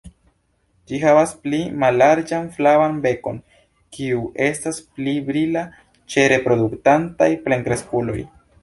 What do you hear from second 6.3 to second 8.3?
reproduktantaj plenkreskuloj.